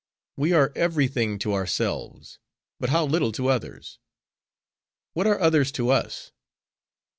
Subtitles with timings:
[0.35, 2.39] We are every thing to ourselves,
[2.79, 3.99] but how little to others.
[5.13, 6.31] What are others to us?